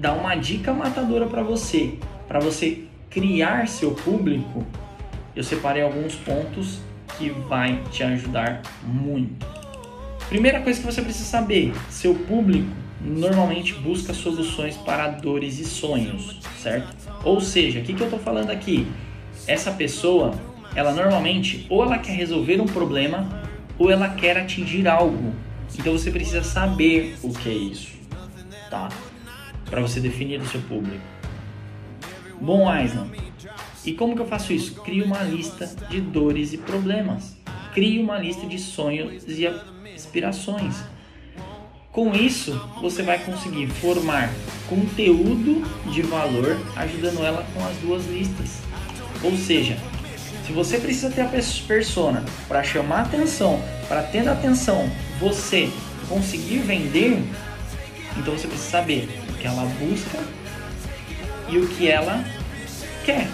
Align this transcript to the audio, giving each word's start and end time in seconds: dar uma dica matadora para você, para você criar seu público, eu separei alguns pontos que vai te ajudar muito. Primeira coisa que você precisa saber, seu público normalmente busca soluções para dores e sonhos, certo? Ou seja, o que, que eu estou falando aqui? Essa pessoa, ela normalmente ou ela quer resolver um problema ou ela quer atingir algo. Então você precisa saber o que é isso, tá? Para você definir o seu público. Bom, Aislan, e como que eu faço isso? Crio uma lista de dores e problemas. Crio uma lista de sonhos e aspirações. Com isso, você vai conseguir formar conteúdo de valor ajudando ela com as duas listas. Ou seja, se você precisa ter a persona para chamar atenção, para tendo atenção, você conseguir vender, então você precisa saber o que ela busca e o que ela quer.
dar 0.00 0.14
uma 0.14 0.34
dica 0.34 0.72
matadora 0.72 1.26
para 1.26 1.42
você, 1.42 1.94
para 2.26 2.40
você 2.40 2.84
criar 3.10 3.68
seu 3.68 3.90
público, 3.90 4.64
eu 5.36 5.44
separei 5.44 5.82
alguns 5.82 6.14
pontos 6.14 6.80
que 7.18 7.28
vai 7.28 7.82
te 7.90 8.02
ajudar 8.02 8.62
muito. 8.82 9.46
Primeira 10.28 10.60
coisa 10.60 10.80
que 10.80 10.86
você 10.86 11.02
precisa 11.02 11.26
saber, 11.26 11.74
seu 11.90 12.14
público 12.14 12.70
normalmente 13.00 13.74
busca 13.74 14.14
soluções 14.14 14.76
para 14.76 15.08
dores 15.08 15.58
e 15.58 15.64
sonhos, 15.64 16.40
certo? 16.58 16.96
Ou 17.22 17.40
seja, 17.40 17.80
o 17.80 17.82
que, 17.82 17.92
que 17.92 18.00
eu 18.00 18.06
estou 18.06 18.18
falando 18.18 18.50
aqui? 18.50 18.86
Essa 19.46 19.70
pessoa, 19.70 20.32
ela 20.74 20.92
normalmente 20.92 21.66
ou 21.68 21.82
ela 21.84 21.98
quer 21.98 22.12
resolver 22.12 22.60
um 22.60 22.66
problema 22.66 23.42
ou 23.78 23.90
ela 23.90 24.08
quer 24.08 24.38
atingir 24.38 24.88
algo. 24.88 25.34
Então 25.78 25.92
você 25.92 26.10
precisa 26.10 26.42
saber 26.42 27.16
o 27.22 27.32
que 27.32 27.48
é 27.48 27.54
isso, 27.54 27.92
tá? 28.70 28.88
Para 29.70 29.80
você 29.80 30.00
definir 30.00 30.40
o 30.40 30.46
seu 30.46 30.60
público. 30.62 31.00
Bom, 32.40 32.68
Aislan, 32.68 33.08
e 33.84 33.92
como 33.92 34.14
que 34.14 34.20
eu 34.20 34.26
faço 34.26 34.52
isso? 34.52 34.74
Crio 34.82 35.04
uma 35.04 35.22
lista 35.22 35.66
de 35.88 36.00
dores 36.00 36.52
e 36.52 36.58
problemas. 36.58 37.36
Crio 37.72 38.02
uma 38.02 38.18
lista 38.18 38.46
de 38.46 38.58
sonhos 38.58 39.24
e 39.26 39.46
aspirações. 39.94 40.76
Com 41.92 42.14
isso, 42.14 42.52
você 42.80 43.02
vai 43.02 43.18
conseguir 43.18 43.66
formar 43.66 44.30
conteúdo 44.68 45.62
de 45.90 46.02
valor 46.02 46.56
ajudando 46.76 47.24
ela 47.24 47.44
com 47.52 47.64
as 47.64 47.76
duas 47.78 48.06
listas. 48.06 48.60
Ou 49.22 49.36
seja, 49.36 49.76
se 50.46 50.52
você 50.52 50.78
precisa 50.78 51.10
ter 51.10 51.22
a 51.22 51.28
persona 51.66 52.24
para 52.48 52.62
chamar 52.62 53.02
atenção, 53.02 53.60
para 53.88 54.02
tendo 54.02 54.30
atenção, 54.30 54.90
você 55.18 55.68
conseguir 56.08 56.58
vender, 56.58 57.22
então 58.16 58.36
você 58.36 58.46
precisa 58.46 58.70
saber 58.70 59.08
o 59.28 59.34
que 59.34 59.46
ela 59.46 59.64
busca 59.64 60.18
e 61.48 61.58
o 61.58 61.68
que 61.68 61.88
ela 61.88 62.24
quer. 63.04 63.26